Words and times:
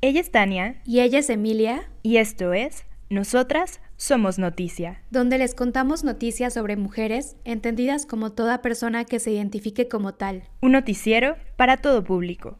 Ella 0.00 0.20
es 0.20 0.30
Tania. 0.30 0.80
Y 0.84 1.00
ella 1.00 1.18
es 1.18 1.28
Emilia. 1.28 1.90
Y 2.04 2.18
esto 2.18 2.52
es 2.52 2.84
Nosotras 3.10 3.80
Somos 3.96 4.38
Noticia. 4.38 5.02
Donde 5.10 5.38
les 5.38 5.56
contamos 5.56 6.04
noticias 6.04 6.54
sobre 6.54 6.76
mujeres, 6.76 7.36
entendidas 7.44 8.06
como 8.06 8.30
toda 8.30 8.62
persona 8.62 9.04
que 9.04 9.18
se 9.18 9.32
identifique 9.32 9.88
como 9.88 10.14
tal. 10.14 10.44
Un 10.60 10.70
noticiero 10.72 11.34
para 11.56 11.78
todo 11.78 12.04
público. 12.04 12.58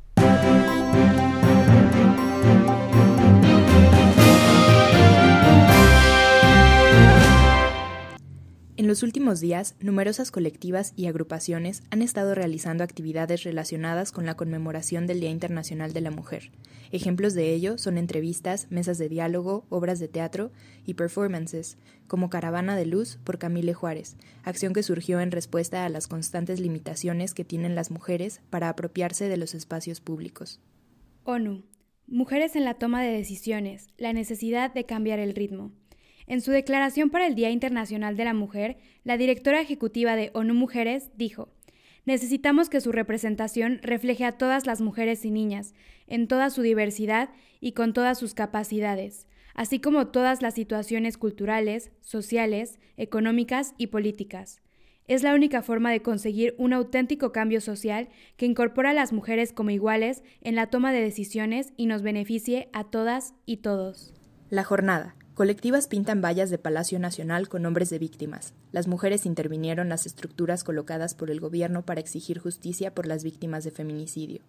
Los 8.98 9.04
últimos 9.04 9.38
días, 9.38 9.76
numerosas 9.78 10.32
colectivas 10.32 10.92
y 10.96 11.06
agrupaciones 11.06 11.84
han 11.90 12.02
estado 12.02 12.34
realizando 12.34 12.82
actividades 12.82 13.44
relacionadas 13.44 14.10
con 14.10 14.26
la 14.26 14.34
conmemoración 14.34 15.06
del 15.06 15.20
Día 15.20 15.30
Internacional 15.30 15.92
de 15.92 16.00
la 16.00 16.10
Mujer. 16.10 16.50
Ejemplos 16.90 17.34
de 17.34 17.54
ello 17.54 17.78
son 17.78 17.96
entrevistas, 17.96 18.66
mesas 18.70 18.98
de 18.98 19.08
diálogo, 19.08 19.64
obras 19.68 20.00
de 20.00 20.08
teatro 20.08 20.50
y 20.84 20.94
performances, 20.94 21.78
como 22.08 22.28
Caravana 22.28 22.74
de 22.74 22.86
Luz 22.86 23.20
por 23.22 23.38
Camille 23.38 23.72
Juárez, 23.72 24.16
acción 24.42 24.72
que 24.72 24.82
surgió 24.82 25.20
en 25.20 25.30
respuesta 25.30 25.84
a 25.84 25.88
las 25.90 26.08
constantes 26.08 26.58
limitaciones 26.58 27.34
que 27.34 27.44
tienen 27.44 27.76
las 27.76 27.92
mujeres 27.92 28.40
para 28.50 28.68
apropiarse 28.68 29.28
de 29.28 29.36
los 29.36 29.54
espacios 29.54 30.00
públicos. 30.00 30.58
ONU. 31.22 31.62
Mujeres 32.08 32.56
en 32.56 32.64
la 32.64 32.74
toma 32.74 33.04
de 33.04 33.12
decisiones, 33.12 33.86
la 33.96 34.12
necesidad 34.12 34.74
de 34.74 34.86
cambiar 34.86 35.20
el 35.20 35.36
ritmo. 35.36 35.70
En 36.28 36.42
su 36.42 36.50
declaración 36.50 37.08
para 37.08 37.26
el 37.26 37.34
Día 37.34 37.48
Internacional 37.48 38.14
de 38.14 38.24
la 38.26 38.34
Mujer, 38.34 38.76
la 39.02 39.16
directora 39.16 39.62
ejecutiva 39.62 40.14
de 40.14 40.30
ONU 40.34 40.52
Mujeres 40.52 41.10
dijo, 41.16 41.48
Necesitamos 42.04 42.68
que 42.68 42.82
su 42.82 42.92
representación 42.92 43.80
refleje 43.82 44.26
a 44.26 44.32
todas 44.32 44.66
las 44.66 44.82
mujeres 44.82 45.24
y 45.24 45.30
niñas, 45.30 45.74
en 46.06 46.28
toda 46.28 46.50
su 46.50 46.60
diversidad 46.60 47.30
y 47.60 47.72
con 47.72 47.94
todas 47.94 48.18
sus 48.18 48.34
capacidades, 48.34 49.26
así 49.54 49.80
como 49.80 50.08
todas 50.08 50.42
las 50.42 50.52
situaciones 50.52 51.16
culturales, 51.16 51.92
sociales, 52.02 52.78
económicas 52.98 53.74
y 53.78 53.86
políticas. 53.86 54.60
Es 55.06 55.22
la 55.22 55.34
única 55.34 55.62
forma 55.62 55.90
de 55.90 56.02
conseguir 56.02 56.54
un 56.58 56.74
auténtico 56.74 57.32
cambio 57.32 57.62
social 57.62 58.10
que 58.36 58.44
incorpora 58.44 58.90
a 58.90 58.94
las 58.94 59.14
mujeres 59.14 59.54
como 59.54 59.70
iguales 59.70 60.22
en 60.42 60.56
la 60.56 60.66
toma 60.66 60.92
de 60.92 61.00
decisiones 61.00 61.72
y 61.78 61.86
nos 61.86 62.02
beneficie 62.02 62.68
a 62.74 62.84
todas 62.84 63.32
y 63.46 63.58
todos. 63.58 64.12
La 64.50 64.64
jornada, 64.64 65.16
Colectivas 65.38 65.86
pintan 65.86 66.20
vallas 66.20 66.50
de 66.50 66.58
Palacio 66.58 66.98
Nacional 66.98 67.48
con 67.48 67.62
nombres 67.62 67.90
de 67.90 68.00
víctimas. 68.00 68.54
Las 68.72 68.88
mujeres 68.88 69.24
intervinieron 69.24 69.88
las 69.88 70.04
estructuras 70.04 70.64
colocadas 70.64 71.14
por 71.14 71.30
el 71.30 71.38
gobierno 71.38 71.86
para 71.86 72.00
exigir 72.00 72.40
justicia 72.40 72.92
por 72.92 73.06
las 73.06 73.22
víctimas 73.22 73.62
de 73.62 73.70
feminicidio. 73.70 74.40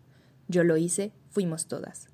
Yo 0.47 0.63
lo 0.63 0.77
hice, 0.77 1.11
fuimos 1.29 1.67
todas. 1.67 2.07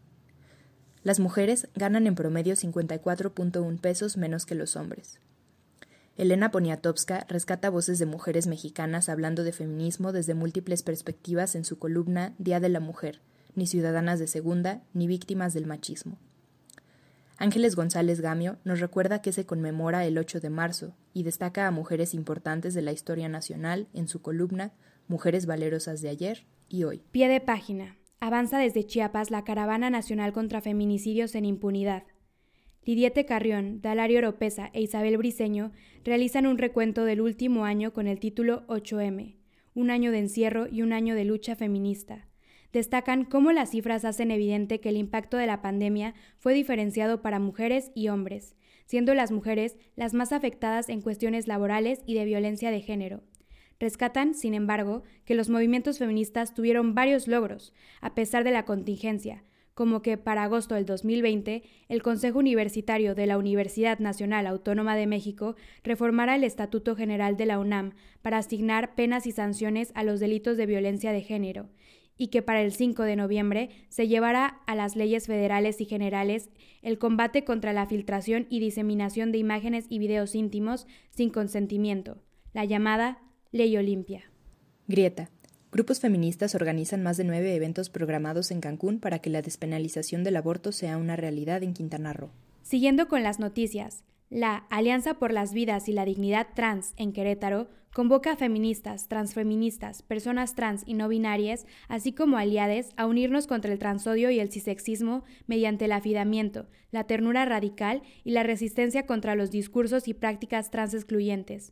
Las 1.04 1.22
mujeres 1.22 1.70
ganan 1.74 2.06
en 2.06 2.16
promedio 2.16 2.54
54.1 2.54 3.80
pesos 3.80 4.18
menos 4.18 4.46
que 4.46 4.56
los 4.56 4.76
hombres. 4.76 5.22
Elena 6.18 6.52
Poniatowska 6.52 7.26
rescata 7.30 7.70
voces 7.70 7.98
de 7.98 8.08
mujeres 8.08 8.46
mexicanas 8.46 9.08
hablando 9.08 9.46
de 9.46 9.54
feminismo 9.54 10.12
desde 10.12 10.34
múltiples 10.34 10.84
perspectivas 10.84 11.56
en 11.56 11.64
su 11.64 11.80
columna 11.80 12.34
Día 12.40 12.60
de 12.60 12.68
la 12.68 12.82
Mujer, 12.82 13.22
ni 13.56 13.68
ciudadanas 13.68 14.20
de 14.20 14.28
segunda, 14.28 14.82
ni 14.94 15.08
víctimas 15.08 15.54
del 15.54 15.66
machismo. 15.66 16.18
Ángeles 17.38 17.76
González 17.76 18.22
Gamio 18.22 18.58
nos 18.64 18.80
recuerda 18.80 19.22
que 19.22 19.34
se 19.34 19.46
conmemora 19.46 20.06
el 20.06 20.18
8 20.18 20.40
de 20.40 20.50
marzo 20.50 20.96
y 21.14 21.24
destaca 21.24 21.68
a 21.68 21.72
mujeres 21.72 22.14
importantes 22.14 22.74
de 22.74 22.82
la 22.82 22.94
historia 22.94 23.28
nacional 23.28 23.88
en 23.94 24.08
su 24.08 24.22
columna 24.22 24.74
Mujeres 25.10 25.46
Valerosas 25.46 26.02
de 26.02 26.10
ayer 26.10 26.46
y 26.70 26.86
hoy. 26.86 27.04
Pie 27.12 27.28
de 27.28 27.42
página. 27.42 27.98
Avanza 28.22 28.58
desde 28.58 28.86
Chiapas 28.86 29.32
la 29.32 29.44
Caravana 29.44 29.90
Nacional 29.90 30.32
contra 30.32 30.62
Feminicidios 30.62 31.36
en 31.36 31.44
Impunidad. 31.44 32.04
Lidiete 32.86 33.26
Carrión, 33.26 33.82
Dalario 33.82 34.20
Oropesa 34.20 34.70
e 34.74 34.82
Isabel 34.82 35.18
Briceño 35.18 35.74
realizan 36.06 36.48
un 36.48 36.58
recuento 36.58 37.04
del 37.04 37.20
último 37.20 37.66
año 37.66 37.92
con 37.92 38.08
el 38.08 38.20
título 38.20 38.66
8M, 38.68 39.36
un 39.74 39.90
año 39.90 40.12
de 40.12 40.20
encierro 40.20 40.68
y 40.68 40.84
un 40.84 40.94
año 40.94 41.16
de 41.16 41.26
lucha 41.26 41.56
feminista 41.56 42.28
destacan 42.76 43.24
cómo 43.24 43.54
las 43.54 43.70
cifras 43.70 44.04
hacen 44.04 44.32
evidente 44.32 44.82
que 44.82 44.90
el 44.90 44.98
impacto 44.98 45.38
de 45.38 45.48
la 45.48 45.62
pandemia 45.62 46.14
fue 46.40 46.54
diferenciado 46.54 47.22
para 47.22 47.40
mujeres 47.40 47.90
y 47.96 48.10
hombres, 48.10 48.58
siendo 48.86 49.14
las 49.14 49.32
mujeres 49.32 49.78
las 49.96 50.14
más 50.14 50.34
afectadas 50.34 50.90
en 50.90 51.00
cuestiones 51.00 51.48
laborales 51.48 52.02
y 52.06 52.16
de 52.16 52.26
violencia 52.26 52.72
de 52.72 52.82
género. 52.82 53.24
Rescatan, 53.80 54.34
sin 54.34 54.54
embargo, 54.54 55.04
que 55.24 55.36
los 55.36 55.48
movimientos 55.48 56.00
feministas 56.00 56.54
tuvieron 56.54 56.94
varios 56.96 57.30
logros, 57.30 57.74
a 58.02 58.14
pesar 58.14 58.44
de 58.44 58.52
la 58.52 58.66
contingencia, 58.66 59.46
como 59.74 60.02
que 60.02 60.18
para 60.18 60.44
agosto 60.44 60.76
del 60.76 60.86
2020 60.86 61.64
el 61.88 62.04
Consejo 62.04 62.40
Universitario 62.40 63.16
de 63.16 63.26
la 63.26 63.38
Universidad 63.38 64.00
Nacional 64.00 64.48
Autónoma 64.48 64.98
de 64.98 65.08
México 65.08 65.56
reformara 65.82 66.36
el 66.36 66.44
Estatuto 66.44 66.98
General 66.98 67.38
de 67.38 67.46
la 67.46 67.58
UNAM 67.58 67.94
para 68.22 68.40
asignar 68.40 68.96
penas 68.96 69.28
y 69.28 69.32
sanciones 69.32 69.94
a 69.96 70.04
los 70.04 70.20
delitos 70.20 70.58
de 70.58 70.66
violencia 70.66 71.14
de 71.14 71.22
género, 71.22 71.70
y 72.18 72.28
que 72.28 72.42
para 72.42 72.62
el 72.62 72.72
5 72.72 73.04
de 73.04 73.16
noviembre 73.16 73.70
se 73.90 74.08
llevará 74.08 74.62
a 74.68 74.76
las 74.76 74.96
leyes 74.96 75.28
federales 75.28 75.82
y 75.82 75.86
generales 75.86 76.50
el 76.82 76.98
combate 76.98 77.44
contra 77.44 77.74
la 77.74 77.86
filtración 77.86 78.48
y 78.50 78.60
diseminación 78.60 79.32
de 79.32 79.40
imágenes 79.40 79.86
y 79.90 80.00
videos 80.00 80.36
íntimos 80.36 80.88
sin 81.10 81.30
consentimiento, 81.30 82.18
la 82.54 82.66
llamada 82.66 83.20
Ley 83.52 83.76
Olimpia. 83.78 84.24
Grieta. 84.88 85.30
Grupos 85.72 86.00
feministas 86.00 86.56
organizan 86.56 87.04
más 87.04 87.18
de 87.18 87.26
nueve 87.26 87.54
eventos 87.54 87.90
programados 87.90 88.52
en 88.52 88.62
Cancún 88.62 89.00
para 89.00 89.20
que 89.20 89.30
la 89.30 89.42
despenalización 89.42 90.24
del 90.24 90.38
aborto 90.38 90.72
sea 90.72 90.98
una 90.98 91.18
realidad 91.18 91.64
en 91.64 91.74
Quintana 91.74 92.14
Roo. 92.14 92.30
Siguiendo 92.62 93.10
con 93.10 93.24
las 93.24 93.40
noticias, 93.40 94.04
la 94.30 94.66
Alianza 94.70 95.16
por 95.16 95.32
las 95.32 95.54
Vidas 95.54 95.88
y 95.88 95.94
la 95.94 96.06
Dignidad 96.06 96.48
Trans 96.56 96.94
en 96.98 97.14
Querétaro 97.14 97.68
convoca 97.94 98.34
a 98.34 98.36
feministas, 98.36 99.08
transfeministas, 99.08 100.02
personas 100.02 100.54
trans 100.54 100.84
y 100.86 100.96
no 100.96 101.08
binarias, 101.08 101.66
así 101.88 102.12
como 102.12 102.38
aliades, 102.38 102.90
a 102.98 103.06
unirnos 103.06 103.48
contra 103.48 103.72
el 103.72 103.80
transodio 103.80 104.32
y 104.32 104.40
el 104.40 104.52
cisexismo 104.52 105.24
mediante 105.48 105.86
el 105.86 105.94
afidamiento, 105.94 106.68
la 106.92 107.06
ternura 107.06 107.46
radical 107.46 108.02
y 108.26 108.32
la 108.32 108.44
resistencia 108.44 109.06
contra 109.06 109.36
los 109.36 109.50
discursos 109.50 110.10
y 110.10 110.14
prácticas 110.14 110.72
trans 110.72 110.94
excluyentes. 110.94 111.72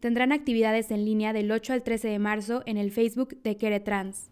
Tendrán 0.00 0.32
actividades 0.32 0.90
en 0.90 1.06
línea 1.06 1.32
del 1.32 1.50
8 1.50 1.72
al 1.72 1.82
13 1.82 2.08
de 2.08 2.18
marzo 2.18 2.62
en 2.66 2.76
el 2.76 2.90
Facebook 2.90 3.40
de 3.42 3.56
Queretrans. 3.56 4.28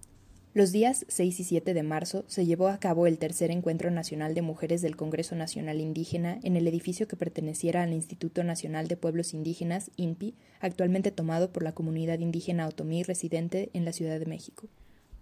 Los 0.55 0.71
días 0.71 1.07
6 1.09 1.41
y 1.41 1.45
7 1.45 1.73
de 1.73 1.83
marzo 1.83 2.25
se 2.27 2.45
llevó 2.45 2.69
a 2.69 2.77
cabo 2.77 3.07
el 3.07 3.17
tercer 3.17 3.51
Encuentro 3.51 3.91
Nacional 3.91 4.35
de 4.35 4.43
Mujeres 4.43 4.83
del 4.83 4.97
Congreso 4.97 5.35
Nacional 5.35 5.81
Indígena 5.81 6.41
en 6.43 6.57
el 6.57 6.69
edificio 6.69 7.09
que 7.09 7.17
perteneciera 7.17 7.83
al 7.83 7.95
Instituto 7.95 8.45
Nacional 8.45 8.87
de 8.87 8.99
Pueblos 8.99 9.33
Indígenas, 9.33 9.91
INPI, 9.97 10.35
actualmente 10.61 11.11
tomado 11.11 11.55
por 11.55 11.63
la 11.63 11.73
comunidad 11.73 12.19
indígena 12.19 12.69
otomí 12.69 13.03
residente 13.03 13.71
en 13.73 13.87
la 13.87 13.95
Ciudad 13.95 14.19
de 14.19 14.27
México. 14.27 14.69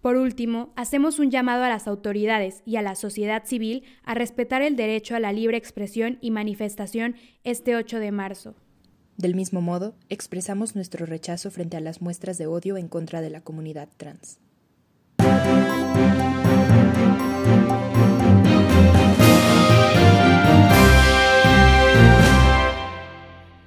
Por 0.03 0.17
último, 0.17 0.73
hacemos 0.75 1.21
un 1.21 1.31
llamado 1.31 1.63
a 1.63 1.69
las 1.69 1.87
autoridades 1.87 2.63
y 2.67 2.75
a 2.75 2.83
la 2.83 2.97
sociedad 2.97 3.45
civil 3.45 3.85
a 4.03 4.15
respetar 4.15 4.63
el 4.63 4.75
derecho 4.75 5.15
a 5.15 5.21
la 5.21 5.33
libre 5.33 5.57
expresión 5.57 6.19
y 6.21 6.33
manifestación 6.33 7.15
este 7.45 7.77
8 7.77 8.01
de 8.01 8.11
marzo. 8.11 8.57
Del 9.17 9.37
mismo 9.37 9.61
modo, 9.61 9.95
expresamos 10.09 10.75
nuestro 10.75 11.07
rechazo 11.07 11.53
frente 11.53 11.77
a 11.77 11.81
las 11.81 12.03
muestras 12.03 12.37
de 12.37 12.49
odio 12.49 12.77
en 12.77 12.89
contra 12.89 13.21
de 13.21 13.31
la 13.31 13.43
comunidad 13.43 13.89
trans. 13.97 14.41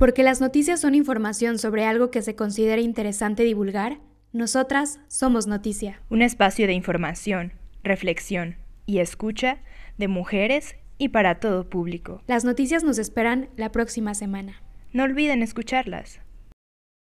Porque 0.03 0.21
las 0.21 0.41
noticias 0.41 0.81
son 0.81 0.95
información 0.95 1.57
sobre 1.57 1.85
algo 1.85 2.11
que 2.11 2.21
se 2.21 2.35
considera 2.35 2.81
interesante 2.81 3.43
divulgar, 3.43 3.99
nosotras 4.33 4.99
somos 5.07 5.47
Noticia. 5.47 6.01
Un 6.09 6.21
espacio 6.21 6.67
de 6.67 6.73
información, 6.73 7.53
reflexión 7.85 8.57
y 8.85 8.99
escucha 8.99 9.59
de 9.97 10.09
mujeres 10.09 10.75
y 10.97 11.07
para 11.07 11.39
todo 11.39 11.69
público. 11.69 12.21
Las 12.27 12.43
noticias 12.43 12.83
nos 12.83 12.97
esperan 12.97 13.47
la 13.55 13.71
próxima 13.71 14.13
semana. 14.13 14.61
No 14.91 15.03
olviden 15.03 15.41
escucharlas. 15.41 16.19